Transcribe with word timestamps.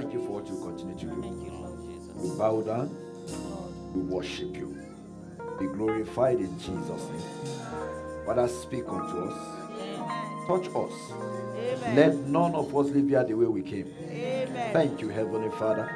Thank 0.00 0.12
you 0.12 0.24
for 0.26 0.40
what 0.40 0.46
you 0.46 0.56
continue 0.60 0.94
to 0.94 1.06
do. 1.06 1.22
Thank 1.22 1.42
you, 1.42 1.50
Lord 1.50 1.82
Jesus. 1.82 2.14
We 2.14 2.38
bow 2.38 2.60
down, 2.60 2.96
we 3.92 4.00
worship 4.02 4.56
you. 4.56 4.78
Be 5.58 5.66
glorified 5.66 6.38
in 6.38 6.56
Jesus' 6.56 7.08
name. 7.10 8.24
Father, 8.24 8.46
speak 8.46 8.84
unto 8.86 9.24
us, 9.24 9.36
Amen. 9.72 10.46
touch 10.46 10.68
us. 10.68 10.92
Amen. 11.10 11.96
Let 11.96 12.14
none 12.14 12.54
of 12.54 12.76
us 12.76 12.86
leave 12.90 13.08
here 13.08 13.24
the 13.24 13.34
way 13.34 13.46
we 13.46 13.62
came. 13.62 13.92
Amen. 14.08 14.72
Thank 14.72 15.00
you, 15.00 15.08
Heavenly 15.08 15.50
Father. 15.58 15.90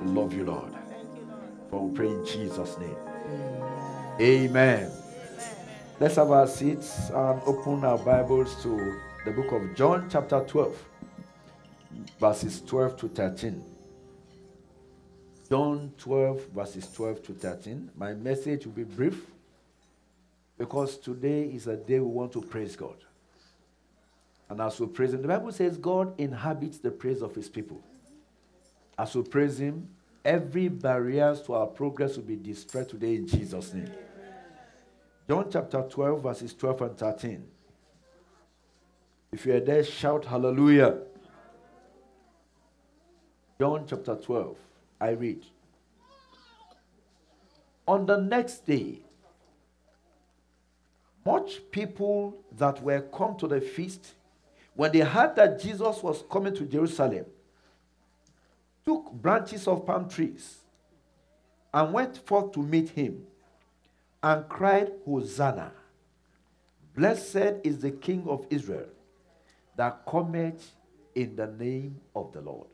We 0.00 0.12
love 0.12 0.32
you, 0.32 0.44
Lord. 0.44 0.72
Thank 0.72 1.14
you, 1.14 1.26
Lord. 1.28 1.42
For 1.68 1.88
we 1.88 1.94
pray 1.94 2.08
in 2.08 2.24
Jesus' 2.24 2.78
name. 2.78 2.96
Amen. 4.18 4.90
Let's 6.00 6.16
have 6.16 6.30
our 6.30 6.46
seats 6.46 7.10
and 7.10 7.42
open 7.44 7.84
our 7.84 7.98
Bibles 7.98 8.62
to 8.62 8.98
the 9.26 9.30
book 9.30 9.52
of 9.52 9.76
John, 9.76 10.08
chapter 10.08 10.42
12, 10.48 10.89
verses 12.18 12.60
12 12.62 12.96
to 12.98 13.08
13. 13.08 13.64
John 15.48 15.92
12, 15.98 16.46
verses 16.48 16.92
12 16.92 17.22
to 17.24 17.32
13. 17.32 17.90
My 17.96 18.12
message 18.14 18.66
will 18.66 18.72
be 18.72 18.84
brief 18.84 19.26
because 20.56 20.96
today 20.96 21.44
is 21.44 21.66
a 21.66 21.76
day 21.76 21.98
we 21.98 22.06
want 22.06 22.32
to 22.32 22.40
praise 22.42 22.76
God. 22.76 22.96
And 24.48 24.60
as 24.60 24.78
we 24.78 24.86
praise 24.86 25.12
Him, 25.12 25.22
the 25.22 25.28
Bible 25.28 25.52
says 25.52 25.76
God 25.76 26.18
inhabits 26.20 26.78
the 26.78 26.90
praise 26.90 27.22
of 27.22 27.34
His 27.34 27.48
people. 27.48 27.80
As 28.98 29.14
we 29.14 29.22
praise 29.22 29.58
Him, 29.58 29.88
every 30.24 30.68
barrier 30.68 31.34
to 31.46 31.54
our 31.54 31.66
progress 31.66 32.16
will 32.16 32.24
be 32.24 32.36
destroyed 32.36 32.88
today 32.88 33.16
in 33.16 33.26
Jesus' 33.26 33.72
name. 33.72 33.90
John 35.28 35.46
chapter 35.50 35.82
12, 35.82 36.22
verses 36.22 36.54
12 36.54 36.82
and 36.82 36.98
13. 36.98 37.44
If 39.32 39.46
you 39.46 39.54
are 39.54 39.60
there, 39.60 39.84
shout 39.84 40.24
hallelujah. 40.24 40.98
John 43.60 43.84
chapter 43.86 44.14
12, 44.14 44.56
I 45.02 45.10
read. 45.10 45.44
On 47.86 48.06
the 48.06 48.16
next 48.16 48.64
day, 48.64 49.00
much 51.26 51.60
people 51.70 52.38
that 52.56 52.82
were 52.82 53.02
come 53.02 53.36
to 53.36 53.46
the 53.46 53.60
feast, 53.60 54.14
when 54.74 54.92
they 54.92 55.00
heard 55.00 55.36
that 55.36 55.60
Jesus 55.60 56.02
was 56.02 56.24
coming 56.30 56.54
to 56.54 56.64
Jerusalem, 56.64 57.26
took 58.86 59.12
branches 59.12 59.68
of 59.68 59.84
palm 59.84 60.08
trees 60.08 60.60
and 61.74 61.92
went 61.92 62.16
forth 62.26 62.52
to 62.52 62.60
meet 62.60 62.88
him 62.88 63.26
and 64.22 64.48
cried, 64.48 64.90
Hosanna! 65.04 65.72
Blessed 66.96 67.60
is 67.62 67.80
the 67.80 67.90
King 67.90 68.24
of 68.26 68.46
Israel 68.48 68.88
that 69.76 70.06
cometh 70.06 70.72
in 71.14 71.36
the 71.36 71.48
name 71.48 72.00
of 72.16 72.32
the 72.32 72.40
Lord. 72.40 72.66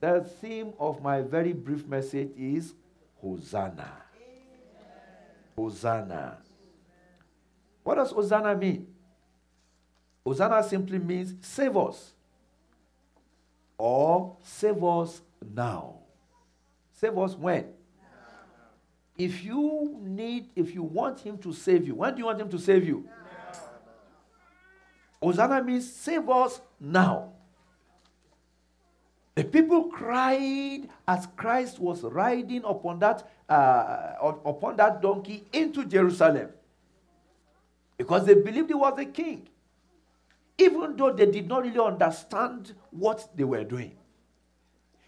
The 0.00 0.20
theme 0.40 0.72
of 0.78 1.02
my 1.02 1.22
very 1.22 1.52
brief 1.52 1.86
message 1.86 2.30
is 2.36 2.74
Hosanna. 3.20 3.90
Hosanna. 5.56 6.38
What 7.82 7.94
does 7.94 8.10
Hosanna 8.10 8.54
mean? 8.54 8.86
Hosanna 10.24 10.62
simply 10.62 10.98
means 10.98 11.34
save 11.40 11.76
us 11.76 12.12
or 13.78 14.36
save 14.42 14.82
us 14.82 15.22
now. 15.54 16.00
Save 16.92 17.16
us 17.18 17.34
when? 17.34 17.66
If 19.16 19.42
you 19.44 19.98
need, 20.02 20.50
if 20.54 20.74
you 20.74 20.82
want 20.82 21.20
him 21.20 21.38
to 21.38 21.52
save 21.52 21.86
you, 21.86 21.94
when 21.94 22.14
do 22.14 22.18
you 22.18 22.26
want 22.26 22.40
him 22.40 22.50
to 22.50 22.58
save 22.58 22.86
you? 22.86 23.08
Hosanna 25.22 25.62
means 25.62 25.90
save 25.90 26.28
us 26.28 26.60
now. 26.78 27.32
The 29.36 29.44
people 29.44 29.84
cried 29.84 30.88
as 31.06 31.28
Christ 31.36 31.78
was 31.78 32.02
riding 32.02 32.64
upon 32.64 32.98
that, 33.00 33.30
uh, 33.50 34.14
upon 34.22 34.76
that 34.78 35.02
donkey 35.02 35.44
into 35.52 35.84
Jerusalem 35.84 36.48
because 37.98 38.24
they 38.24 38.32
believed 38.32 38.68
he 38.68 38.74
was 38.74 38.98
a 38.98 39.04
king, 39.04 39.46
even 40.56 40.96
though 40.96 41.12
they 41.12 41.26
did 41.26 41.46
not 41.48 41.64
really 41.64 41.78
understand 41.78 42.74
what 42.90 43.28
they 43.36 43.44
were 43.44 43.62
doing. 43.62 43.92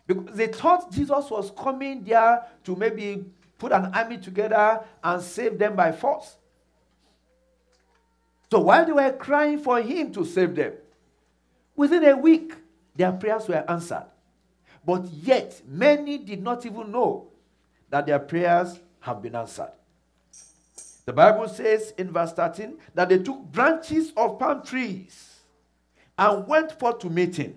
Because 0.07 0.37
they 0.37 0.49
thought 0.49 0.93
Jesus 0.93 1.31
was 1.31 1.51
coming 1.51 2.05
there 2.05 2.45
to 2.65 2.77
maybe 2.77 3.25
put 3.59 3.73
an 3.73 3.87
army 3.95 4.19
together 4.19 4.85
and 5.03 5.23
save 5.23 5.59
them 5.59 5.75
by 5.75 5.91
force. 5.91 6.37
So 8.51 8.61
while 8.61 8.85
they 8.85 8.93
were 8.93 9.13
crying 9.13 9.59
for 9.59 9.81
him 9.81 10.13
to 10.13 10.25
save 10.27 10.55
them, 10.55 10.75
within 11.75 12.05
a 12.05 12.17
week, 12.17 12.55
their 12.95 13.13
prayers 13.13 13.49
were 13.49 13.65
answered. 13.69 14.05
But 14.85 15.05
yet, 15.11 15.61
many 15.67 16.19
did 16.19 16.43
not 16.43 16.65
even 16.65 16.91
know 16.91 17.29
that 17.91 18.07
their 18.07 18.19
prayers 18.19 18.79
have 19.01 19.23
been 19.23 19.35
answered. 19.35 19.73
The 21.05 21.13
Bible 21.13 21.49
says 21.49 21.95
in 21.97 22.13
verse 22.13 22.33
13 22.33 22.77
that 22.95 23.09
they 23.09 23.19
took 23.19 23.41
branches 23.51 24.13
of 24.17 24.39
palm 24.39 24.63
trees 24.63 25.41
and 26.19 26.47
went 26.47 26.79
forth 26.79 26.99
to 26.99 27.09
meet 27.09 27.37
him. 27.37 27.55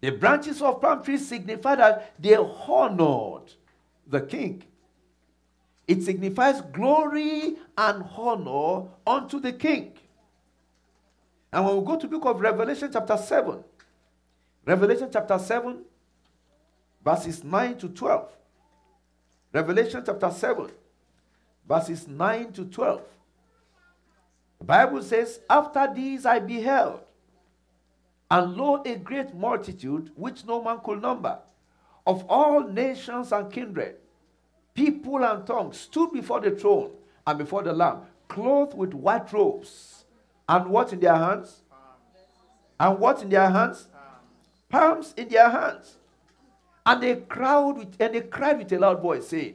The 0.00 0.10
branches 0.10 0.62
of 0.62 0.80
palm 0.80 1.02
trees 1.02 1.28
signify 1.28 1.74
that 1.76 2.14
they 2.18 2.36
honored 2.36 3.52
the 4.06 4.20
king. 4.20 4.62
It 5.86 6.02
signifies 6.02 6.60
glory 6.72 7.56
and 7.76 8.04
honor 8.16 8.88
unto 9.06 9.38
the 9.38 9.52
king. 9.52 9.92
And 11.52 11.64
when 11.64 11.76
we 11.76 11.84
go 11.84 11.96
to 11.96 12.08
book 12.08 12.24
of 12.24 12.40
Revelation 12.40 12.90
chapter 12.92 13.16
7, 13.16 13.62
Revelation 14.66 15.08
chapter 15.12 15.38
7, 15.38 15.78
verses 17.04 17.44
9 17.44 17.78
to 17.78 17.88
12. 17.88 18.28
Revelation 19.52 20.02
chapter 20.04 20.28
7, 20.28 20.70
verses 21.68 22.08
9 22.08 22.52
to 22.52 22.64
12. 22.64 23.00
The 24.58 24.64
Bible 24.64 25.02
says, 25.04 25.38
After 25.48 25.88
these 25.94 26.26
I 26.26 26.40
beheld, 26.40 27.00
and 28.28 28.56
lo, 28.56 28.82
a 28.84 28.96
great 28.96 29.32
multitude 29.36 30.10
which 30.16 30.44
no 30.44 30.60
man 30.60 30.80
could 30.82 31.00
number, 31.00 31.38
of 32.04 32.24
all 32.28 32.66
nations 32.66 33.30
and 33.30 33.52
kindred, 33.52 33.94
people 34.74 35.24
and 35.24 35.46
tongues, 35.46 35.78
stood 35.78 36.10
before 36.12 36.40
the 36.40 36.50
throne 36.50 36.90
and 37.24 37.38
before 37.38 37.62
the 37.62 37.72
Lamb, 37.72 38.00
clothed 38.26 38.76
with 38.76 38.94
white 38.94 39.32
robes, 39.32 40.06
and 40.48 40.66
what 40.70 40.92
in 40.92 40.98
their 40.98 41.14
hands? 41.14 41.62
And 42.80 42.98
what 42.98 43.22
in 43.22 43.28
their 43.28 43.48
hands? 43.48 43.86
Palms 44.76 45.14
in 45.16 45.28
their 45.28 45.48
hands. 45.48 45.96
And 46.84 47.02
they 47.02 47.16
cried 47.16 47.76
with, 47.78 47.96
and 47.98 48.14
they 48.14 48.20
cried 48.20 48.58
with 48.58 48.70
a 48.72 48.78
loud 48.78 49.00
voice, 49.00 49.28
saying, 49.28 49.54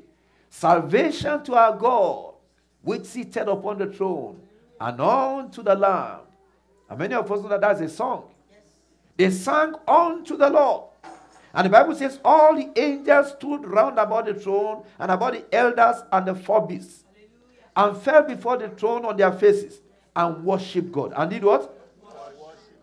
Salvation 0.50 1.44
to 1.44 1.54
our 1.54 1.78
God, 1.78 2.34
which 2.82 3.06
seated 3.06 3.48
upon 3.48 3.78
the 3.78 3.86
throne, 3.86 4.42
and 4.80 5.00
unto 5.00 5.62
the 5.62 5.76
Lamb. 5.76 6.22
And 6.90 6.98
many 6.98 7.14
of 7.14 7.32
us 7.32 7.40
know 7.40 7.50
that 7.50 7.62
that's 7.62 7.82
a 7.82 7.88
song. 7.88 8.26
They 9.16 9.30
sang 9.30 9.76
unto 9.88 10.36
the 10.36 10.50
Lord. 10.50 10.86
And 11.54 11.68
the 11.68 11.70
Bible 11.70 11.94
says, 11.94 12.20
All 12.26 12.56
the 12.56 12.72
angels 12.76 13.34
stood 13.34 13.64
round 13.66 14.00
about 14.00 14.26
the 14.26 14.34
throne 14.34 14.84
and 14.98 15.12
about 15.12 15.34
the 15.34 15.56
elders 15.56 16.02
and 16.12 16.26
the 16.26 16.34
four 16.34 16.66
beasts, 16.66 17.04
and 17.76 17.96
fell 17.96 18.24
before 18.24 18.58
the 18.58 18.70
throne 18.70 19.06
on 19.06 19.18
their 19.18 19.32
faces 19.32 19.82
and 20.16 20.44
worshiped 20.44 20.92
God. 20.92 21.14
And 21.16 21.30
did 21.30 21.44
what? 21.44 21.78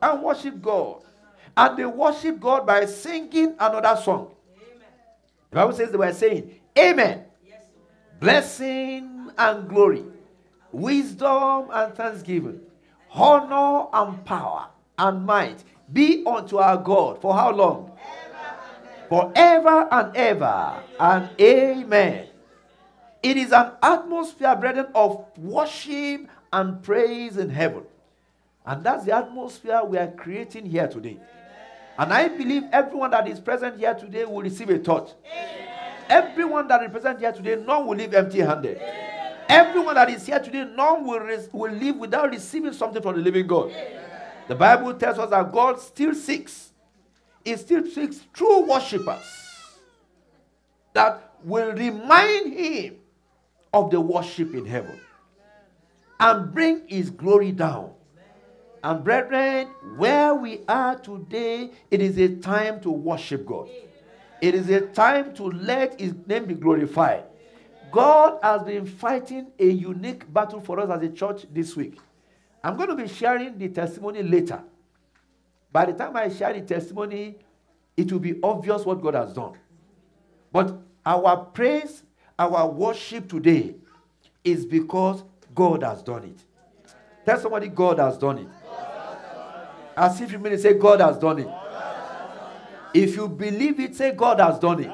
And 0.00 0.22
worshiped 0.22 0.62
God. 0.62 1.02
And 1.58 1.76
they 1.76 1.84
worship 1.86 2.38
God 2.38 2.64
by 2.64 2.84
singing 2.86 3.56
another 3.58 4.00
song. 4.00 4.30
The 5.50 5.56
Bible 5.56 5.72
says 5.72 5.90
they 5.90 5.96
were 5.98 6.12
saying, 6.12 6.54
Amen. 6.78 7.24
Blessing 8.20 9.32
and 9.36 9.68
glory, 9.68 10.04
wisdom 10.70 11.68
and 11.72 11.94
thanksgiving, 11.94 12.60
honor 13.12 13.88
and 13.92 14.24
power 14.24 14.66
and 14.98 15.26
might 15.26 15.64
be 15.92 16.24
unto 16.24 16.58
our 16.58 16.76
God. 16.76 17.20
For 17.20 17.34
how 17.34 17.50
long? 17.50 17.90
Forever 19.08 19.88
and 19.90 20.16
ever. 20.16 20.82
And 21.00 21.30
amen. 21.40 22.26
It 23.20 23.36
is 23.36 23.50
an 23.50 23.72
atmosphere, 23.82 24.54
brethren, 24.54 24.86
of 24.94 25.26
worship 25.36 26.28
and 26.52 26.82
praise 26.84 27.36
in 27.36 27.50
heaven. 27.50 27.82
And 28.64 28.84
that's 28.84 29.04
the 29.04 29.16
atmosphere 29.16 29.82
we 29.84 29.98
are 29.98 30.10
creating 30.10 30.66
here 30.66 30.86
today. 30.86 31.18
And 31.98 32.12
I 32.12 32.28
believe 32.28 32.62
everyone 32.72 33.10
that 33.10 33.26
is 33.26 33.40
present 33.40 33.76
here 33.76 33.92
today 33.92 34.24
will 34.24 34.42
receive 34.42 34.70
a 34.70 34.78
touch. 34.78 35.10
Everyone 36.08 36.68
that 36.68 36.82
is 36.84 36.90
present 36.90 37.18
here 37.18 37.32
today, 37.32 37.56
none 37.56 37.86
will 37.86 37.96
leave 37.96 38.14
empty 38.14 38.38
handed. 38.38 38.80
Everyone 39.48 39.96
that 39.96 40.08
is 40.08 40.24
here 40.24 40.38
today, 40.38 40.64
none 40.76 41.04
will, 41.04 41.18
res- 41.18 41.48
will 41.52 41.72
leave 41.72 41.96
without 41.96 42.30
receiving 42.30 42.72
something 42.72 43.02
from 43.02 43.16
the 43.16 43.20
living 43.22 43.46
God. 43.48 43.72
The 44.46 44.54
Bible 44.54 44.94
tells 44.94 45.18
us 45.18 45.28
that 45.30 45.50
God 45.52 45.80
still 45.80 46.14
seeks, 46.14 46.72
He 47.44 47.56
still 47.56 47.84
seeks 47.84 48.20
true 48.32 48.66
worshippers 48.66 49.24
that 50.92 51.34
will 51.42 51.72
remind 51.72 52.52
Him 52.52 52.96
of 53.72 53.90
the 53.90 54.00
worship 54.00 54.54
in 54.54 54.64
heaven 54.66 55.00
and 56.20 56.54
bring 56.54 56.86
His 56.86 57.10
glory 57.10 57.52
down 57.52 57.92
And 58.88 59.04
brethren, 59.04 59.66
where 59.98 60.34
we 60.34 60.60
are 60.66 60.98
today, 60.98 61.72
it 61.90 62.00
is 62.00 62.16
a 62.16 62.36
time 62.36 62.80
to 62.80 62.90
worship 62.90 63.44
God. 63.44 63.68
It 64.40 64.54
is 64.54 64.70
a 64.70 64.80
time 64.80 65.34
to 65.34 65.42
let 65.42 66.00
His 66.00 66.14
name 66.26 66.46
be 66.46 66.54
glorified. 66.54 67.24
God 67.92 68.38
has 68.42 68.62
been 68.62 68.86
fighting 68.86 69.48
a 69.58 69.66
unique 69.66 70.32
battle 70.32 70.62
for 70.62 70.80
us 70.80 70.88
as 70.88 71.02
a 71.02 71.10
church 71.10 71.44
this 71.52 71.76
week. 71.76 71.98
I'm 72.64 72.78
going 72.78 72.88
to 72.88 72.96
be 72.96 73.06
sharing 73.06 73.58
the 73.58 73.68
testimony 73.68 74.22
later. 74.22 74.62
By 75.70 75.84
the 75.84 75.92
time 75.92 76.16
I 76.16 76.30
share 76.30 76.54
the 76.54 76.62
testimony, 76.62 77.36
it 77.94 78.10
will 78.10 78.20
be 78.20 78.40
obvious 78.42 78.86
what 78.86 79.02
God 79.02 79.16
has 79.16 79.34
done. 79.34 79.52
But 80.50 80.78
our 81.04 81.36
praise, 81.36 82.04
our 82.38 82.66
worship 82.66 83.28
today 83.28 83.74
is 84.42 84.64
because 84.64 85.24
God 85.54 85.82
has 85.82 86.02
done 86.02 86.24
it. 86.24 86.42
Tell 87.26 87.38
somebody, 87.38 87.68
God 87.68 87.98
has 87.98 88.16
done 88.16 88.38
it. 88.38 88.48
As 89.98 90.20
if 90.20 90.30
you 90.30 90.38
mean 90.38 90.52
to 90.52 90.58
say, 90.58 90.74
God 90.74 91.00
has 91.00 91.18
done 91.18 91.40
it. 91.40 91.48
If 92.94 93.16
you 93.16 93.28
believe 93.28 93.80
it, 93.80 93.96
say, 93.96 94.12
God 94.12 94.38
has 94.38 94.58
done 94.60 94.84
it. 94.84 94.92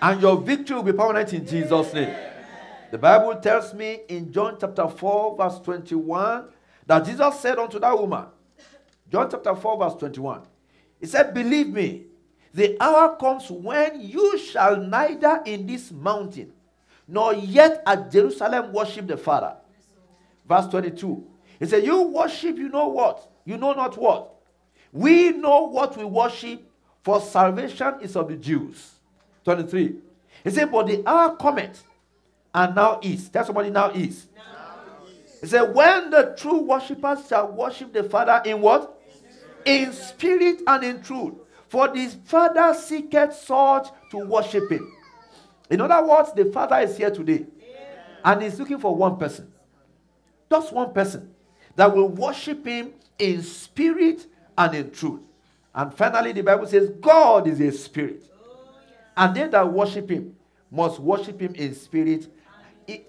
And 0.00 0.22
your 0.22 0.40
victory 0.40 0.76
will 0.76 0.84
be 0.84 0.92
permanent 0.92 1.32
in 1.32 1.44
Jesus' 1.44 1.92
name. 1.92 2.14
The 2.92 2.98
Bible 2.98 3.34
tells 3.40 3.74
me 3.74 4.02
in 4.08 4.32
John 4.32 4.56
chapter 4.60 4.86
4, 4.86 5.36
verse 5.36 5.58
21, 5.60 6.44
that 6.86 7.04
Jesus 7.04 7.40
said 7.40 7.58
unto 7.58 7.80
that 7.80 7.98
woman, 7.98 8.26
John 9.10 9.28
chapter 9.28 9.54
4, 9.54 9.78
verse 9.78 9.94
21, 9.98 10.42
He 11.00 11.06
said, 11.06 11.34
Believe 11.34 11.68
me, 11.68 12.04
the 12.54 12.76
hour 12.80 13.16
comes 13.16 13.50
when 13.50 14.00
you 14.00 14.38
shall 14.38 14.76
neither 14.76 15.42
in 15.44 15.66
this 15.66 15.90
mountain 15.90 16.52
nor 17.08 17.34
yet 17.34 17.82
at 17.84 18.12
Jerusalem 18.12 18.72
worship 18.72 19.08
the 19.08 19.16
Father. 19.16 19.56
Verse 20.48 20.68
22. 20.68 21.26
He 21.58 21.66
said, 21.66 21.84
You 21.84 22.02
worship, 22.02 22.56
you 22.56 22.68
know 22.68 22.88
what? 22.88 23.31
You 23.44 23.56
know 23.56 23.72
not 23.72 23.96
what? 23.96 24.34
We 24.92 25.30
know 25.30 25.64
what 25.66 25.96
we 25.96 26.04
worship, 26.04 26.62
for 27.02 27.20
salvation 27.20 27.94
is 28.00 28.14
of 28.14 28.28
the 28.28 28.36
Jews. 28.36 28.92
23. 29.44 29.96
He 30.44 30.50
said, 30.50 30.70
But 30.70 30.86
the 30.86 31.02
hour 31.06 31.36
cometh, 31.36 31.82
and 32.54 32.74
now 32.74 33.00
is. 33.02 33.28
Tell 33.28 33.44
somebody 33.44 33.70
now 33.70 33.90
is. 33.90 34.26
He 35.40 35.46
said, 35.46 35.74
When 35.74 36.10
the 36.10 36.34
true 36.38 36.60
worshippers 36.60 37.26
shall 37.28 37.50
worship 37.50 37.92
the 37.92 38.04
Father 38.04 38.42
in 38.44 38.60
what? 38.60 38.98
In 39.64 39.92
spirit 39.92 40.60
and 40.66 40.84
in 40.84 41.02
truth. 41.02 41.34
For 41.68 41.88
the 41.88 42.06
Father 42.24 42.74
seeketh 42.78 43.34
such 43.34 43.88
to 44.10 44.18
worship 44.18 44.70
him. 44.70 44.92
In 45.70 45.80
other 45.80 46.06
words, 46.06 46.32
the 46.34 46.44
Father 46.44 46.78
is 46.80 46.96
here 46.96 47.10
today. 47.10 47.46
And 48.24 48.42
he's 48.42 48.58
looking 48.58 48.78
for 48.78 48.94
one 48.94 49.16
person. 49.16 49.50
Just 50.50 50.72
one 50.72 50.92
person 50.92 51.34
that 51.74 51.94
will 51.96 52.08
worship 52.08 52.64
him 52.66 52.92
in 53.18 53.42
spirit 53.42 54.26
and 54.56 54.74
in 54.74 54.90
truth. 54.90 55.20
And 55.74 55.92
finally, 55.94 56.32
the 56.32 56.42
Bible 56.42 56.66
says, 56.66 56.90
God 57.00 57.46
is 57.46 57.60
a 57.60 57.72
spirit. 57.72 58.28
And 59.16 59.34
they 59.34 59.46
that 59.48 59.72
worship 59.72 60.10
him 60.10 60.36
must 60.70 60.98
worship 60.98 61.40
him 61.40 61.54
in 61.54 61.74
spirit. 61.74 62.28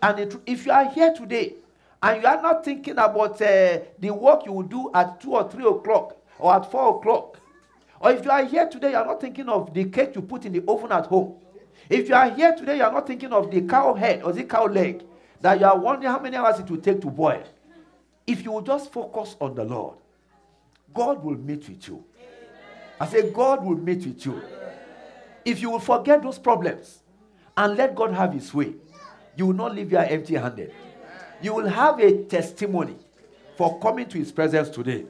And 0.01 0.19
in 0.19 0.41
if 0.45 0.65
you 0.65 0.71
are 0.71 0.89
here 0.89 1.13
today 1.13 1.55
and 2.01 2.21
you 2.21 2.27
are 2.27 2.41
not 2.41 2.63
thinking 2.63 2.93
about 2.93 3.41
uh, 3.41 3.79
the 3.99 4.11
work 4.11 4.45
you 4.45 4.51
will 4.51 4.63
do 4.63 4.91
at 4.93 5.21
2 5.21 5.33
or 5.33 5.49
3 5.49 5.65
o'clock 5.65 6.17
or 6.39 6.53
at 6.53 6.69
4 6.69 6.97
o'clock, 6.97 7.39
or 7.99 8.11
if 8.11 8.25
you 8.25 8.31
are 8.31 8.43
here 8.43 8.67
today, 8.67 8.91
you 8.91 8.97
are 8.97 9.05
not 9.05 9.21
thinking 9.21 9.47
of 9.47 9.73
the 9.73 9.85
cake 9.85 10.13
you 10.15 10.21
put 10.21 10.45
in 10.45 10.51
the 10.51 10.63
oven 10.67 10.91
at 10.91 11.05
home. 11.05 11.35
If 11.89 12.09
you 12.09 12.15
are 12.15 12.29
here 12.29 12.53
today, 12.53 12.77
you 12.77 12.83
are 12.83 12.91
not 12.91 13.07
thinking 13.07 13.31
of 13.31 13.49
the 13.49 13.61
cow 13.61 13.93
head 13.93 14.23
or 14.23 14.33
the 14.33 14.43
cow 14.43 14.65
leg 14.65 15.03
that 15.41 15.59
you 15.59 15.65
are 15.65 15.77
wondering 15.77 16.11
how 16.11 16.19
many 16.19 16.35
hours 16.35 16.59
it 16.59 16.69
will 16.69 16.81
take 16.81 17.01
to 17.01 17.07
boil. 17.07 17.43
If 18.25 18.43
you 18.43 18.51
will 18.51 18.61
just 18.61 18.91
focus 18.91 19.35
on 19.39 19.55
the 19.55 19.63
Lord, 19.63 19.97
God 20.93 21.23
will 21.23 21.37
meet 21.37 21.67
with 21.67 21.87
you. 21.87 22.03
I 22.99 23.07
say, 23.07 23.29
God 23.31 23.65
will 23.65 23.77
meet 23.77 24.05
with 24.05 24.25
you. 24.25 24.41
If 25.43 25.61
you 25.61 25.71
will 25.71 25.79
forget 25.79 26.21
those 26.21 26.39
problems 26.39 26.99
and 27.57 27.75
let 27.75 27.95
God 27.95 28.13
have 28.13 28.33
His 28.33 28.53
way, 28.53 28.75
you 29.35 29.47
will 29.47 29.53
not 29.53 29.75
leave 29.75 29.89
here 29.89 30.05
empty 30.07 30.35
handed. 30.35 30.73
You 31.41 31.53
will 31.53 31.67
have 31.67 31.99
a 31.99 32.23
testimony 32.23 32.95
for 33.57 33.79
coming 33.79 34.07
to 34.07 34.17
His 34.17 34.31
presence 34.31 34.69
today. 34.69 35.05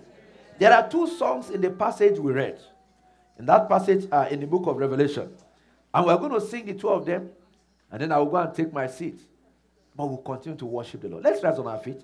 There 0.57 0.73
are 0.73 0.89
two 0.89 1.07
songs 1.07 1.49
in 1.49 1.61
the 1.61 1.69
passage 1.69 2.17
we 2.17 2.31
read. 2.31 2.59
In 3.37 3.45
that 3.45 3.67
passage, 3.67 4.07
uh, 4.11 4.27
in 4.31 4.39
the 4.39 4.47
book 4.47 4.67
of 4.67 4.77
Revelation. 4.77 5.29
And 5.93 6.05
we're 6.05 6.17
going 6.17 6.31
to 6.31 6.41
sing 6.41 6.65
the 6.65 6.73
two 6.73 6.89
of 6.89 7.05
them, 7.05 7.29
and 7.91 8.01
then 8.01 8.11
I 8.11 8.17
will 8.17 8.27
go 8.27 8.37
and 8.37 8.53
take 8.53 8.73
my 8.73 8.87
seat. 8.87 9.19
But 9.95 10.07
we'll 10.07 10.17
continue 10.17 10.57
to 10.57 10.65
worship 10.65 11.01
the 11.01 11.09
Lord. 11.09 11.23
Let's 11.23 11.43
rise 11.43 11.59
on 11.59 11.67
our 11.67 11.77
feet. 11.77 12.01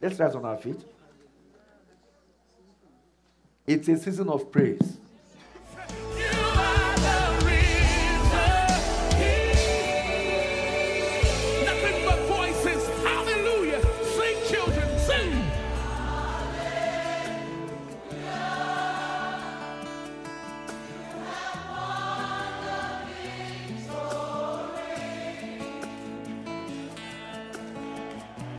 Let's 0.00 0.18
rise 0.18 0.34
on 0.34 0.44
our 0.44 0.56
feet. 0.56 0.80
It's 3.66 3.88
a 3.88 3.96
season 3.98 4.28
of 4.28 4.50
praise. 4.50 4.98